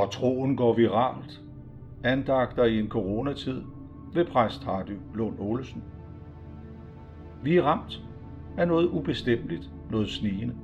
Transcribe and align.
Når 0.00 0.06
troen 0.06 0.56
går 0.56 0.74
viralt, 0.74 1.40
andagter 2.04 2.64
i 2.64 2.80
en 2.80 2.88
coronatid 2.88 3.62
ved 4.14 4.24
præst 4.24 4.64
Hardy 4.64 4.96
Lund 5.14 5.34
Olesen. 5.38 5.82
Vi 7.42 7.56
er 7.56 7.62
ramt 7.62 8.02
af 8.58 8.68
noget 8.68 8.86
ubestemmeligt, 8.86 9.70
noget 9.90 10.08
snigende. 10.08 10.54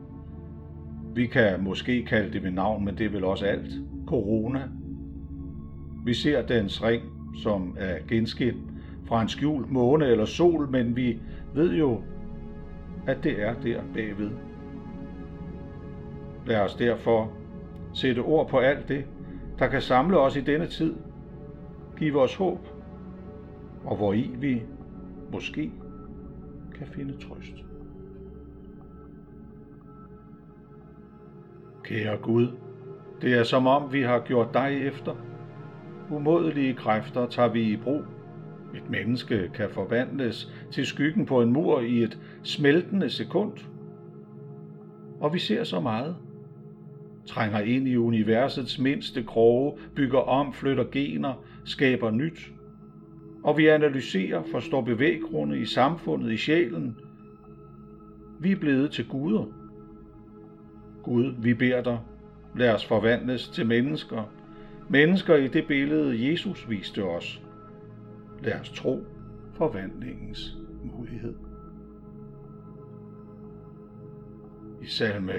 Vi 1.14 1.26
kan 1.26 1.64
måske 1.64 2.04
kalde 2.04 2.32
det 2.32 2.42
ved 2.42 2.50
navn, 2.50 2.84
men 2.84 2.98
det 2.98 3.06
er 3.06 3.10
vel 3.10 3.24
også 3.24 3.46
alt. 3.46 3.70
Corona. 4.06 4.68
Vi 6.04 6.14
ser 6.14 6.46
dens 6.46 6.82
ring, 6.82 7.02
som 7.42 7.76
er 7.78 7.96
genskin 8.08 8.54
fra 9.04 9.22
en 9.22 9.28
skjult 9.28 9.70
måne 9.70 10.06
eller 10.06 10.24
sol, 10.24 10.70
men 10.70 10.96
vi 10.96 11.18
ved 11.54 11.74
jo, 11.74 12.00
at 13.06 13.16
det 13.22 13.42
er 13.42 13.54
der 13.54 13.80
bagved. 13.94 14.30
Lad 16.46 16.60
os 16.60 16.74
derfor 16.74 17.30
sætte 17.94 18.20
ord 18.20 18.48
på 18.48 18.58
alt 18.58 18.88
det, 18.88 19.04
der 19.58 19.66
kan 19.66 19.82
samle 19.82 20.18
os 20.18 20.36
i 20.36 20.40
denne 20.40 20.66
tid, 20.66 20.94
give 21.98 22.20
os 22.20 22.34
håb, 22.34 22.68
og 23.84 23.96
hvor 23.96 24.12
i 24.12 24.30
vi 24.38 24.62
måske 25.32 25.72
kan 26.74 26.86
finde 26.86 27.16
trøst. 27.16 27.64
Kære 31.84 32.16
Gud, 32.16 32.48
det 33.20 33.34
er 33.34 33.42
som 33.42 33.66
om 33.66 33.92
vi 33.92 34.02
har 34.02 34.20
gjort 34.20 34.54
dig 34.54 34.86
efter. 34.86 35.14
Umådelige 36.10 36.74
kræfter 36.74 37.26
tager 37.26 37.48
vi 37.48 37.62
i 37.62 37.76
brug. 37.76 38.02
Et 38.74 38.90
menneske 38.90 39.50
kan 39.54 39.70
forvandles 39.70 40.52
til 40.70 40.86
skyggen 40.86 41.26
på 41.26 41.42
en 41.42 41.52
mur 41.52 41.80
i 41.80 42.02
et 42.02 42.18
smeltende 42.42 43.10
sekund. 43.10 43.52
Og 45.20 45.34
vi 45.34 45.38
ser 45.38 45.64
så 45.64 45.80
meget. 45.80 46.16
Trænger 47.26 47.58
ind 47.58 47.88
i 47.88 47.96
universets 47.96 48.78
mindste 48.78 49.22
kroge, 49.22 49.78
bygger 49.94 50.18
om, 50.18 50.52
flytter 50.52 50.84
gener, 50.92 51.44
skaber 51.64 52.10
nyt. 52.10 52.52
Og 53.42 53.58
vi 53.58 53.66
analyserer, 53.66 54.42
forstår 54.52 54.80
bevæggrunde 54.80 55.58
i 55.60 55.64
samfundet, 55.64 56.32
i 56.32 56.36
sjælen. 56.36 56.96
Vi 58.40 58.52
er 58.52 58.56
blevet 58.56 58.90
til 58.90 59.08
guder. 59.08 59.44
Gud, 61.02 61.34
vi 61.38 61.54
beder 61.54 61.82
dig, 61.82 61.98
lad 62.56 62.74
os 62.74 62.84
forvandles 62.84 63.48
til 63.48 63.66
mennesker. 63.66 64.32
Mennesker 64.88 65.36
i 65.36 65.48
det 65.48 65.66
billede, 65.66 66.30
Jesus 66.30 66.70
viste 66.70 67.04
os. 67.04 67.42
Lad 68.42 68.60
os 68.60 68.70
tro 68.70 69.04
forvandlingens 69.54 70.56
mulighed. 70.84 71.34
I 74.82 74.86
salme 74.86 75.32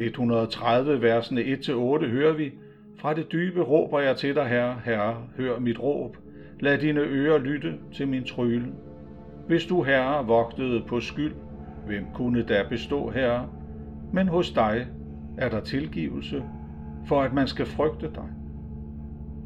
130, 0.00 1.02
versene 1.02 1.40
1-8 1.40 2.06
hører 2.06 2.32
vi, 2.32 2.52
Fra 2.98 3.14
det 3.14 3.32
dybe 3.32 3.60
råber 3.60 4.00
jeg 4.00 4.16
til 4.16 4.34
dig, 4.34 4.46
Herre, 4.46 4.80
Herre, 4.84 5.16
hør 5.36 5.58
mit 5.58 5.82
råb. 5.82 6.16
Lad 6.60 6.78
dine 6.78 7.00
ører 7.00 7.38
lytte 7.38 7.74
til 7.92 8.08
min 8.08 8.24
trylle. 8.24 8.66
Hvis 9.46 9.66
du, 9.66 9.82
Herre, 9.82 10.26
vogtede 10.26 10.82
på 10.88 11.00
skyld, 11.00 11.34
hvem 11.86 12.04
kunne 12.14 12.42
da 12.42 12.62
bestå, 12.68 13.10
Herre? 13.10 13.48
Men 14.12 14.28
hos 14.28 14.50
dig 14.50 14.86
er 15.38 15.48
der 15.48 15.60
tilgivelse, 15.60 16.42
for 17.06 17.22
at 17.22 17.32
man 17.32 17.46
skal 17.46 17.66
frygte 17.66 18.10
dig. 18.14 18.28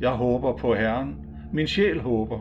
Jeg 0.01 0.11
håber 0.11 0.57
på 0.57 0.75
Herren, 0.75 1.17
min 1.53 1.67
sjæl 1.67 2.01
håber. 2.01 2.41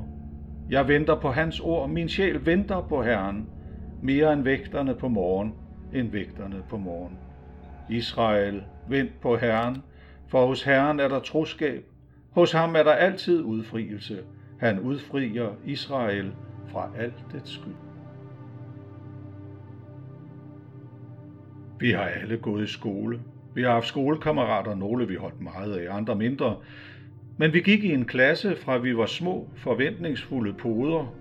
Jeg 0.69 0.87
venter 0.87 1.15
på 1.15 1.29
hans 1.29 1.59
ord, 1.59 1.89
min 1.89 2.09
sjæl 2.09 2.45
venter 2.45 2.81
på 2.89 3.03
Herren, 3.03 3.47
mere 4.01 4.33
end 4.33 4.43
vægterne 4.43 4.95
på 4.95 5.07
morgen, 5.07 5.53
end 5.93 6.11
vægterne 6.11 6.63
på 6.69 6.77
morgen. 6.77 7.17
Israel, 7.89 8.63
vend 8.87 9.09
på 9.21 9.37
Herren, 9.37 9.83
for 10.27 10.47
hos 10.47 10.63
Herren 10.63 10.99
er 10.99 11.07
der 11.07 11.19
troskab. 11.19 11.83
Hos 12.31 12.51
ham 12.51 12.75
er 12.75 12.83
der 12.83 12.91
altid 12.91 13.41
udfrielse. 13.41 14.19
Han 14.59 14.79
udfrier 14.79 15.49
Israel 15.65 16.31
fra 16.71 16.89
alt 16.97 17.25
det 17.31 17.41
skyld. 17.45 17.73
Vi 21.79 21.91
har 21.91 22.03
alle 22.03 22.37
gået 22.37 22.63
i 22.63 22.67
skole. 22.67 23.19
Vi 23.55 23.61
har 23.61 23.71
haft 23.71 23.87
skolekammerater, 23.87 24.75
nogle 24.75 25.07
vi 25.07 25.15
holdt 25.15 25.41
meget 25.41 25.73
af, 25.73 25.95
andre 25.95 26.15
mindre. 26.15 26.57
Men 27.37 27.53
vi 27.53 27.59
gik 27.59 27.83
i 27.83 27.93
en 27.93 28.05
klasse 28.05 28.55
fra 28.55 28.77
vi 28.77 28.97
var 28.97 29.05
små, 29.05 29.49
forventningsfulde 29.55 30.53
poder, 30.53 31.13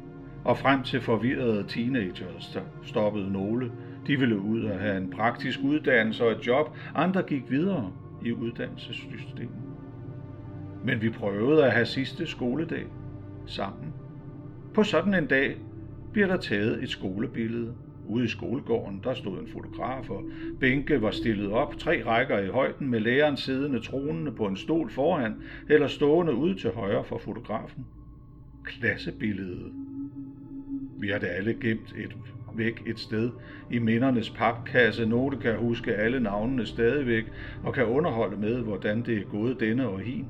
og 0.45 0.59
frem 0.59 0.83
til 0.83 1.01
forvirrede 1.01 1.65
teenagers, 1.69 2.51
der 2.55 2.61
stoppede 2.85 3.33
nogle. 3.33 3.71
De 4.07 4.17
ville 4.17 4.41
ud 4.41 4.65
og 4.65 4.79
have 4.79 4.97
en 4.97 5.11
praktisk 5.11 5.61
uddannelse 5.65 6.25
og 6.25 6.33
et 6.33 6.47
job. 6.47 6.77
Andre 6.95 7.23
gik 7.23 7.51
videre 7.51 7.93
i 8.25 8.33
uddannelsessystemet. 8.33 9.63
Men 10.85 11.03
vi 11.03 11.11
prøvede 11.11 11.65
at 11.65 11.73
have 11.73 11.87
sidste 11.87 12.27
skoledag 12.27 12.87
sammen. 13.47 13.93
På 14.75 14.83
sådan 14.83 15.15
en 15.15 15.27
dag 15.27 15.57
bliver 16.13 16.27
der 16.27 16.37
taget 16.37 16.83
et 16.83 16.89
skolebillede. 16.89 17.75
Ude 18.09 18.25
i 18.25 18.29
skolegården, 18.29 19.01
der 19.05 19.15
stod 19.15 19.39
en 19.39 19.49
fotograf, 19.49 20.11
og 20.11 20.25
bænke 20.61 21.03
var 21.03 21.11
stillet 21.11 21.53
op, 21.53 21.79
tre 21.79 22.03
rækker 22.07 22.39
i 22.39 22.49
højden, 22.49 22.91
med 22.91 23.01
læreren 23.01 23.37
siddende 23.37 23.81
tronende 23.81 24.33
på 24.33 24.47
en 24.47 24.57
stol 24.57 24.91
foran, 24.91 25.35
eller 25.69 25.87
stående 25.87 26.35
ude 26.35 26.55
til 26.55 26.71
højre 26.71 27.05
for 27.05 27.19
fotografen. 27.19 27.87
Klassebilledet. 28.65 29.73
Vi 30.99 31.09
har 31.09 31.19
det 31.19 31.27
alle 31.27 31.55
gemt 31.55 31.95
et 31.97 32.17
væk 32.57 32.83
et 32.87 32.99
sted 32.99 33.31
i 33.71 33.79
mindernes 33.79 34.31
papkasse. 34.31 35.07
Nogle 35.07 35.39
kan 35.41 35.57
huske 35.57 35.95
alle 35.95 36.21
navnene 36.21 36.67
stadigvæk 36.67 37.25
og 37.63 37.75
kan 37.75 37.85
underholde 37.85 38.41
med, 38.41 38.63
hvordan 38.63 39.03
det 39.03 39.19
er 39.19 39.25
gået 39.25 39.61
denne 39.61 39.89
og 39.89 40.01
hin. 40.01 40.27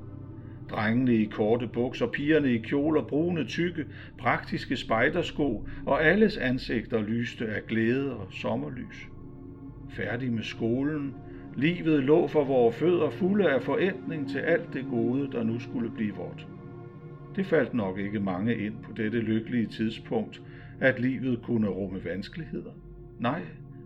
Drengene 0.70 1.14
i 1.14 1.24
korte 1.24 1.66
bukser, 1.66 2.06
pigerne 2.06 2.54
i 2.54 2.58
kjoler, 2.58 3.02
brune, 3.02 3.44
tykke, 3.44 3.86
praktiske 4.18 4.76
spejdersko, 4.76 5.66
og 5.86 6.04
alles 6.04 6.36
ansigter 6.36 7.02
lyste 7.02 7.46
af 7.46 7.66
glæde 7.66 8.16
og 8.16 8.26
sommerlys. 8.30 9.08
Færdig 9.90 10.32
med 10.32 10.42
skolen, 10.42 11.14
livet 11.56 12.04
lå 12.04 12.26
for 12.26 12.44
vores 12.44 12.76
fødder 12.76 13.10
fulde 13.10 13.50
af 13.50 13.62
forentning 13.62 14.30
til 14.30 14.38
alt 14.38 14.72
det 14.72 14.84
gode, 14.90 15.32
der 15.32 15.42
nu 15.42 15.58
skulle 15.58 15.90
blive 15.90 16.14
vort. 16.14 16.46
Det 17.36 17.46
faldt 17.46 17.74
nok 17.74 17.98
ikke 17.98 18.20
mange 18.20 18.56
ind 18.56 18.74
på 18.82 18.92
dette 18.92 19.20
lykkelige 19.20 19.66
tidspunkt, 19.66 20.42
at 20.82 21.00
livet 21.00 21.42
kunne 21.42 21.68
rumme 21.68 22.04
vanskeligheder. 22.04 22.70
Nej, 23.20 23.42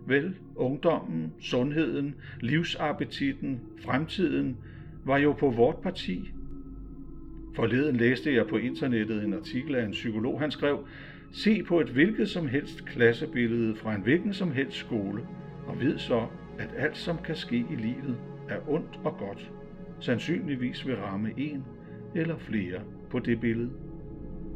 vel, 0.07 0.35
ungdommen, 0.55 1.33
sundheden, 1.39 2.15
livsappetitten, 2.41 3.59
fremtiden 3.85 4.57
var 5.05 5.17
jo 5.17 5.33
på 5.33 5.49
vort 5.49 5.75
parti. 5.83 6.31
Forleden 7.55 7.95
læste 7.95 8.33
jeg 8.33 8.47
på 8.47 8.57
internettet 8.57 9.23
en 9.23 9.33
artikel 9.33 9.75
af 9.75 9.85
en 9.85 9.91
psykolog. 9.91 10.39
Han 10.39 10.51
skrev, 10.51 10.87
se 11.31 11.63
på 11.63 11.79
et 11.79 11.89
hvilket 11.89 12.29
som 12.29 12.47
helst 12.47 12.85
klassebillede 12.85 13.75
fra 13.75 13.95
en 13.95 14.01
hvilken 14.01 14.33
som 14.33 14.51
helst 14.51 14.77
skole, 14.77 15.21
og 15.67 15.79
ved 15.79 15.97
så, 15.97 16.27
at 16.59 16.69
alt 16.77 16.97
som 16.97 17.17
kan 17.25 17.35
ske 17.35 17.57
i 17.57 17.75
livet 17.75 18.17
er 18.49 18.69
ondt 18.69 18.99
og 19.03 19.17
godt, 19.17 19.51
sandsynligvis 19.99 20.87
vil 20.87 20.95
ramme 20.95 21.33
en 21.37 21.63
eller 22.15 22.37
flere 22.37 22.81
på 23.09 23.19
det 23.19 23.39
billede. 23.39 23.86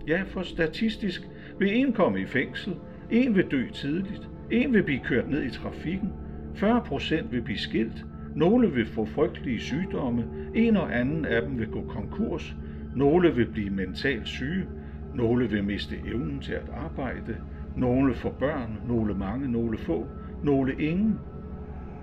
Ja, 0.07 0.23
for 0.27 0.41
statistisk 0.41 1.21
vil 1.59 1.75
en 1.75 1.93
komme 1.93 2.21
i 2.21 2.25
fængsel, 2.25 2.75
en 3.11 3.35
vil 3.35 3.51
dø 3.51 3.69
tidligt, 3.69 4.29
en 4.51 4.73
vil 4.73 4.83
blive 4.83 4.99
kørt 4.99 5.29
ned 5.29 5.43
i 5.43 5.51
trafikken, 5.51 6.13
40 6.55 6.81
procent 6.85 7.31
vil 7.31 7.41
blive 7.41 7.57
skilt, 7.57 8.05
nogle 8.35 8.71
vil 8.71 8.85
få 8.85 9.05
frygtelige 9.05 9.59
sygdomme, 9.59 10.25
en 10.55 10.77
og 10.77 10.99
anden 10.99 11.25
af 11.25 11.41
dem 11.41 11.59
vil 11.59 11.67
gå 11.67 11.81
konkurs, 11.81 12.55
nogle 12.95 13.35
vil 13.35 13.45
blive 13.45 13.69
mentalt 13.69 14.27
syge, 14.27 14.67
nogle 15.13 15.49
vil 15.49 15.63
miste 15.63 15.95
evnen 16.05 16.39
til 16.39 16.53
at 16.53 16.69
arbejde, 16.69 17.37
nogle 17.75 18.13
får 18.13 18.35
børn, 18.39 18.77
nogle 18.87 19.13
mange, 19.13 19.51
nogle 19.51 19.77
få, 19.77 20.07
nogle 20.43 20.75
ingen. 20.75 21.19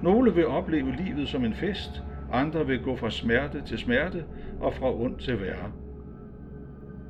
Nogle 0.02 0.34
vil 0.34 0.46
opleve 0.46 0.96
livet 0.96 1.28
som 1.28 1.44
en 1.44 1.54
fest, 1.54 2.02
andre 2.32 2.66
vil 2.66 2.82
gå 2.82 2.96
fra 2.96 3.10
smerte 3.10 3.60
til 3.60 3.78
smerte 3.78 4.24
og 4.60 4.74
fra 4.74 5.00
ondt 5.00 5.20
til 5.20 5.40
værre. 5.40 5.72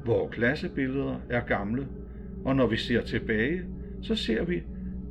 Vore 0.05 0.31
klassebilleder 0.31 1.21
er 1.31 1.41
gamle, 1.41 1.89
og 2.45 2.57
når 2.57 2.67
vi 2.67 2.77
ser 2.77 3.03
tilbage, 3.03 3.65
så 4.03 4.15
ser 4.15 4.45
vi, 4.45 4.63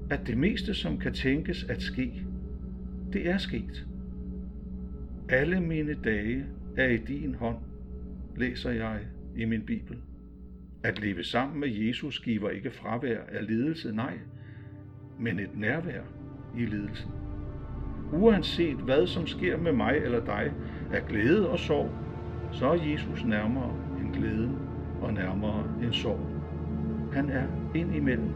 at 0.10 0.28
det 0.28 0.38
meste, 0.38 0.74
som 0.74 0.98
kan 0.98 1.13
tænkes 1.13 1.63
at 1.63 1.81
ske, 1.81 2.25
det 3.13 3.30
er 3.30 3.38
sket. 3.38 3.88
Alle 5.30 5.62
mine 5.62 5.94
dage 6.04 6.45
er 6.78 6.88
i 6.88 6.98
din 6.98 7.36
hånd, 7.36 7.57
læser 8.36 8.72
jeg 8.72 9.00
i 9.36 9.45
min 9.45 9.62
bibel. 9.62 9.98
At 10.84 11.00
leve 11.00 11.24
sammen 11.24 11.60
med 11.60 11.69
Jesus 11.69 12.19
giver 12.19 12.50
ikke 12.50 12.72
fravær 12.72 13.19
af 13.31 13.48
lidelse, 13.48 13.92
nej, 13.92 14.18
men 15.19 15.40
et 15.40 15.57
nærvær 15.57 16.01
i 16.57 16.66
lidelsen. 16.66 17.12
Uanset 18.13 18.78
hvad 18.78 19.07
som 19.07 19.28
sker 19.28 19.57
med 19.57 19.72
mig 19.72 19.98
eller 19.98 20.25
dig 20.25 20.54
af 20.94 21.06
glæde 21.06 21.50
og 21.50 21.60
sorg, 21.60 21.92
så 22.51 22.66
er 22.66 22.92
Jesus 22.92 23.25
nærmere 23.25 23.75
end 24.00 24.13
glæden 24.13 24.57
og 25.01 25.13
nærmere 25.13 25.63
end 25.83 25.94
sorg. 25.94 26.19
Han 27.13 27.29
er 27.29 27.44
ind 27.75 27.95
imellem. 27.95 28.29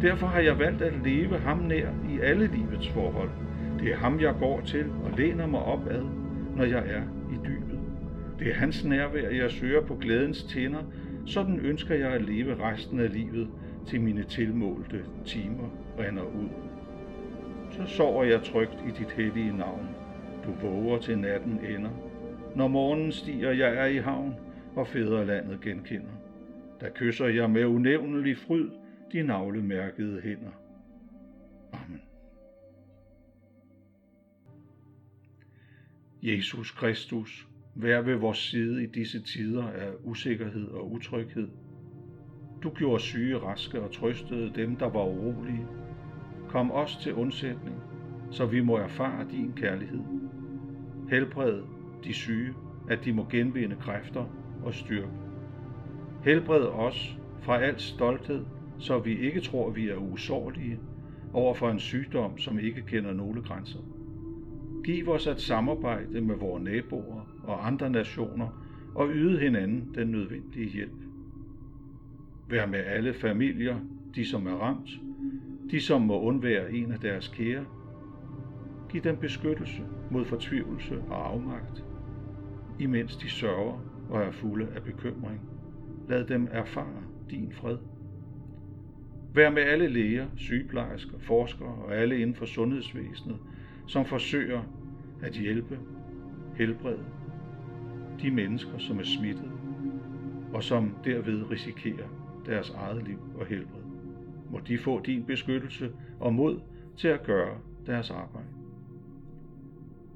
Derfor 0.00 0.26
har 0.26 0.40
jeg 0.40 0.58
valgt 0.58 0.82
at 0.82 0.92
leve 1.04 1.38
ham 1.38 1.58
nær 1.58 1.88
i 2.08 2.20
alle 2.20 2.46
livets 2.46 2.88
forhold. 2.88 3.30
Det 3.80 3.92
er 3.92 3.96
ham, 3.96 4.20
jeg 4.20 4.34
går 4.38 4.60
til 4.60 4.86
og 5.04 5.10
læner 5.16 5.46
mig 5.46 5.60
op 5.60 5.86
ad, 5.90 6.02
når 6.56 6.64
jeg 6.64 6.82
er 6.86 7.02
i 7.32 7.46
dybet. 7.46 7.78
Det 8.38 8.50
er 8.50 8.54
hans 8.54 8.84
nærvær, 8.84 9.30
jeg 9.30 9.50
søger 9.50 9.80
på 9.80 9.94
glædens 9.94 10.44
tænder. 10.44 10.82
Sådan 11.26 11.60
ønsker 11.60 11.94
jeg 11.94 12.10
at 12.10 12.22
leve 12.22 12.56
resten 12.62 13.00
af 13.00 13.12
livet, 13.12 13.48
til 13.86 14.00
mine 14.00 14.22
tilmålte 14.22 15.00
timer 15.24 15.68
render 15.98 16.22
ud. 16.22 16.48
Så 17.70 17.86
sover 17.86 18.24
jeg 18.24 18.42
trygt 18.42 18.78
i 18.88 18.90
dit 18.98 19.10
hellige 19.10 19.56
navn. 19.56 19.88
Du 20.46 20.68
våger 20.68 20.98
til 20.98 21.18
natten 21.18 21.60
ender. 21.68 21.90
Når 22.54 22.68
morgenen 22.68 23.12
stiger, 23.12 23.50
jeg 23.50 23.76
er 23.76 23.86
i 23.86 23.96
havn, 23.96 24.34
og 24.76 24.86
fædrelandet 24.86 25.60
genkender. 25.60 26.12
Der 26.80 26.90
kysser 26.94 27.26
jeg 27.26 27.50
med 27.50 27.64
unævnelig 27.64 28.36
fryd 28.36 28.70
de 29.12 29.22
navlemærkede 29.22 30.20
hænder. 30.20 30.50
Amen. 31.72 32.00
Jesus 36.22 36.70
Kristus, 36.70 37.48
vær 37.74 38.00
ved 38.00 38.14
vores 38.14 38.38
side 38.38 38.82
i 38.82 38.86
disse 38.86 39.22
tider 39.22 39.68
af 39.68 39.90
usikkerhed 40.04 40.68
og 40.68 40.92
utryghed. 40.92 41.48
Du 42.62 42.70
gjorde 42.70 43.02
syge 43.02 43.38
raske 43.38 43.80
og 43.80 43.92
trøstede 43.92 44.52
dem, 44.54 44.76
der 44.76 44.88
var 44.88 45.04
urolige. 45.04 45.66
Kom 46.48 46.70
os 46.72 46.96
til 46.96 47.14
undsætning, 47.14 47.76
så 48.30 48.46
vi 48.46 48.60
må 48.60 48.76
erfare 48.76 49.26
din 49.30 49.52
kærlighed. 49.52 50.00
Helbred 51.10 51.62
de 52.04 52.14
syge, 52.14 52.54
at 52.90 53.04
de 53.04 53.12
må 53.12 53.26
genvinde 53.30 53.76
kræfter 53.76 54.43
og 54.64 54.74
styrke. 54.74 55.08
Helbred 56.24 56.66
os 56.66 57.18
fra 57.42 57.62
al 57.62 57.80
stolthed, 57.80 58.44
så 58.78 58.98
vi 58.98 59.18
ikke 59.18 59.40
tror, 59.40 59.70
vi 59.70 59.88
er 59.88 59.96
usårlige 59.96 60.80
over 61.32 61.54
for 61.54 61.70
en 61.70 61.78
sygdom, 61.78 62.38
som 62.38 62.58
ikke 62.58 62.82
kender 62.82 63.12
nogle 63.12 63.42
grænser. 63.42 63.78
Giv 64.84 65.08
os 65.08 65.26
at 65.26 65.40
samarbejde 65.40 66.20
med 66.20 66.36
vores 66.36 66.64
naboer 66.64 67.20
og 67.42 67.66
andre 67.66 67.90
nationer 67.90 68.48
og 68.94 69.10
yde 69.12 69.38
hinanden 69.40 69.90
den 69.94 70.08
nødvendige 70.08 70.70
hjælp. 70.70 71.04
Vær 72.48 72.66
med 72.66 72.78
alle 72.78 73.14
familier, 73.14 73.76
de 74.14 74.26
som 74.26 74.46
er 74.46 74.54
ramt, 74.54 74.90
de 75.70 75.80
som 75.80 76.02
må 76.02 76.20
undvære 76.20 76.72
en 76.72 76.92
af 76.92 76.98
deres 76.98 77.28
kære. 77.28 77.64
Giv 78.90 79.02
dem 79.02 79.16
beskyttelse 79.16 79.82
mod 80.10 80.24
fortvivlelse 80.24 81.02
og 81.10 81.28
afmagt, 81.28 81.84
imens 82.78 83.16
de 83.16 83.28
sørger 83.28 83.93
og 84.08 84.22
er 84.22 84.30
fulde 84.30 84.68
af 84.74 84.82
bekymring. 84.82 85.40
Lad 86.08 86.24
dem 86.24 86.48
erfare 86.50 87.02
din 87.30 87.52
fred. 87.52 87.78
Vær 89.34 89.50
med 89.50 89.62
alle 89.62 89.88
læger, 89.88 90.26
sygeplejersker, 90.36 91.18
forskere 91.18 91.74
og 91.74 91.96
alle 91.96 92.18
inden 92.18 92.36
for 92.36 92.46
sundhedsvæsenet, 92.46 93.36
som 93.86 94.04
forsøger 94.04 94.62
at 95.22 95.32
hjælpe, 95.32 95.78
helbrede 96.56 97.04
de 98.22 98.30
mennesker, 98.30 98.78
som 98.78 98.98
er 98.98 99.04
smittet, 99.04 99.50
og 100.52 100.62
som 100.62 100.94
derved 101.04 101.50
risikerer 101.50 102.08
deres 102.46 102.70
eget 102.70 103.04
liv 103.04 103.18
og 103.38 103.46
helbred. 103.46 103.82
Må 104.50 104.60
de 104.68 104.78
få 104.78 105.00
din 105.00 105.24
beskyttelse 105.24 105.90
og 106.20 106.34
mod 106.34 106.60
til 106.96 107.08
at 107.08 107.22
gøre 107.22 107.58
deres 107.86 108.10
arbejde. 108.10 108.53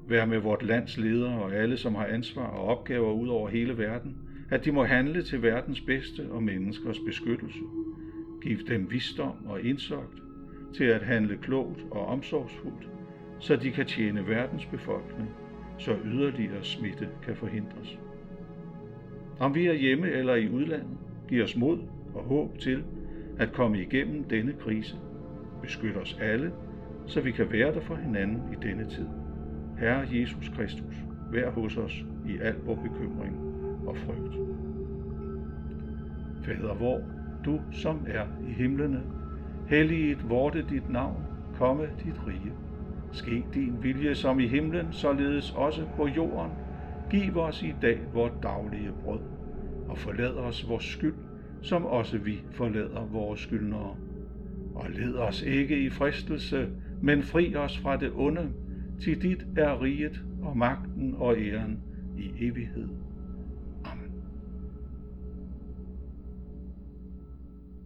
Vær 0.09 0.25
med 0.25 0.37
vort 0.37 0.63
lands 0.63 0.97
ledere 0.97 1.41
og 1.43 1.53
alle, 1.53 1.77
som 1.77 1.95
har 1.95 2.05
ansvar 2.05 2.47
og 2.47 2.67
opgaver 2.67 3.13
ud 3.13 3.27
over 3.27 3.49
hele 3.49 3.77
verden, 3.77 4.15
at 4.49 4.65
de 4.65 4.71
må 4.71 4.83
handle 4.83 5.21
til 5.23 5.41
verdens 5.41 5.81
bedste 5.81 6.31
og 6.31 6.43
menneskers 6.43 6.99
beskyttelse. 6.99 7.59
Giv 8.41 8.57
dem 8.67 8.91
visdom 8.91 9.35
og 9.45 9.61
indsigt 9.61 10.21
til 10.75 10.83
at 10.83 11.01
handle 11.01 11.37
klogt 11.37 11.85
og 11.91 12.05
omsorgsfuldt, 12.05 12.89
så 13.39 13.55
de 13.55 13.71
kan 13.71 13.85
tjene 13.85 14.27
verdens 14.27 14.65
befolkning, 14.65 15.29
så 15.77 15.95
yderligere 16.05 16.63
smitte 16.63 17.09
kan 17.25 17.35
forhindres. 17.35 17.97
Om 19.39 19.55
vi 19.55 19.67
er 19.67 19.73
hjemme 19.73 20.09
eller 20.09 20.35
i 20.35 20.49
udlandet, 20.49 20.97
giv 21.27 21.43
os 21.43 21.55
mod 21.55 21.79
og 22.13 22.23
håb 22.23 22.59
til 22.59 22.83
at 23.39 23.51
komme 23.53 23.81
igennem 23.81 24.23
denne 24.23 24.53
krise. 24.59 24.95
Beskyt 25.61 25.95
os 25.95 26.17
alle, 26.21 26.51
så 27.07 27.21
vi 27.21 27.31
kan 27.31 27.51
være 27.51 27.73
der 27.73 27.81
for 27.81 27.95
hinanden 27.95 28.41
i 28.53 28.67
denne 28.67 28.85
tid. 28.85 29.18
Herre 29.79 30.07
Jesus 30.11 30.49
Kristus, 30.55 30.95
vær 31.31 31.49
hos 31.49 31.77
os 31.77 32.05
i 32.27 32.37
al 32.41 32.55
vores 32.65 32.79
bekymring 32.79 33.37
og 33.87 33.97
frygt. 33.97 34.33
Fader 36.43 36.73
vor, 36.73 37.01
du 37.45 37.59
som 37.71 38.05
er 38.07 38.25
i 38.47 38.51
himlene, 38.51 39.03
helliget 39.67 40.29
vorte 40.29 40.65
dit 40.69 40.89
navn, 40.89 41.23
komme 41.57 41.83
dit 42.03 42.27
rige. 42.27 42.53
Ske 43.11 43.43
din 43.53 43.83
vilje 43.83 44.15
som 44.15 44.39
i 44.39 44.47
himlen, 44.47 44.87
således 44.91 45.51
også 45.51 45.85
på 45.95 46.07
jorden. 46.07 46.51
Giv 47.09 47.37
os 47.37 47.63
i 47.63 47.73
dag 47.81 47.99
vores 48.13 48.33
daglige 48.43 48.91
brød, 49.03 49.19
og 49.89 49.97
forlad 49.97 50.33
os 50.33 50.69
vores 50.69 50.83
skyld, 50.83 51.15
som 51.61 51.85
også 51.85 52.17
vi 52.17 52.43
forlader 52.51 53.05
vores 53.11 53.39
skyldnere. 53.39 53.95
Og 54.75 54.85
led 54.89 55.15
os 55.15 55.41
ikke 55.41 55.79
i 55.79 55.89
fristelse, 55.89 56.67
men 57.01 57.23
fri 57.23 57.55
os 57.55 57.77
fra 57.77 57.97
det 57.97 58.11
onde, 58.15 58.49
til 59.01 59.21
dit 59.21 59.45
er 59.57 59.83
riget 59.83 60.23
og 60.41 60.57
magten 60.57 61.15
og 61.17 61.37
æren 61.37 61.79
i 62.17 62.47
evighed. 62.47 62.89
Amen. 63.85 64.11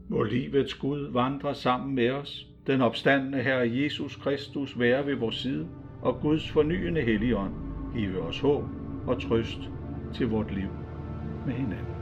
Må 0.10 0.24
livets 0.24 0.74
Gud 0.74 1.12
vandre 1.12 1.56
sammen 1.56 1.96
med 1.96 2.10
os, 2.10 2.48
den 2.68 2.82
opstandende 2.82 3.42
Herre 3.42 3.72
Jesus 3.84 4.16
Kristus 4.16 4.80
være 4.80 5.06
ved 5.06 5.16
vores 5.16 5.36
side, 5.36 5.68
og 6.02 6.20
Guds 6.22 6.52
fornyende 6.52 7.02
helligånd 7.02 7.54
give 7.96 8.22
os 8.22 8.40
håb 8.40 8.64
og 9.08 9.22
trøst 9.22 9.60
til 10.14 10.28
vort 10.28 10.56
liv 10.56 10.70
med 11.46 11.54
hinanden. 11.54 11.94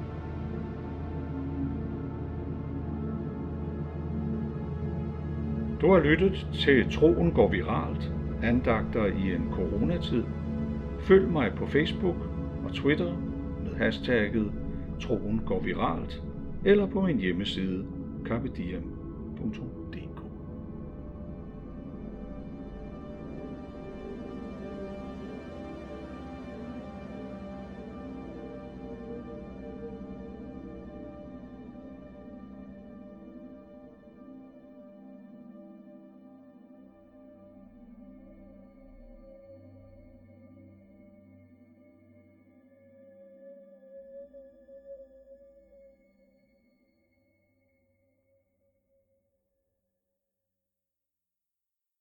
Du 5.82 5.92
har 5.92 6.00
lyttet 6.00 6.48
til 6.54 6.92
Troen 6.92 7.32
går 7.32 7.48
viralt, 7.48 8.12
andagter 8.44 9.06
i 9.06 9.36
en 9.36 9.50
coronatid. 9.52 10.24
Følg 11.00 11.32
mig 11.32 11.52
på 11.56 11.66
Facebook 11.66 12.16
og 12.66 12.74
Twitter 12.74 13.14
med 13.64 13.76
hashtagget 13.76 14.52
Troen 15.02 15.42
går 15.46 15.60
viralt, 15.60 16.24
eller 16.66 16.86
på 16.86 17.02
min 17.02 17.18
hjemmeside 17.18 17.86
carpediem.dk. 18.26 20.11